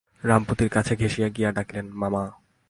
[0.23, 2.23] রমাপতির কাছে ঘেঁষিয়া গিয়া ডাকিলেন, মামা।